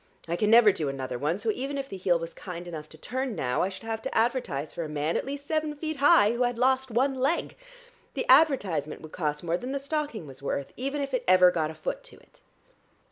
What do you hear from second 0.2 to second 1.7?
I can never do another one, so